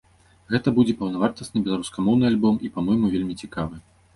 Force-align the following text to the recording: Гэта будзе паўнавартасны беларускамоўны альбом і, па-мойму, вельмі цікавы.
Гэта 0.53 0.71
будзе 0.77 0.95
паўнавартасны 1.01 1.63
беларускамоўны 1.67 2.25
альбом 2.33 2.59
і, 2.69 2.73
па-мойму, 2.79 3.15
вельмі 3.17 3.39
цікавы. 3.45 3.75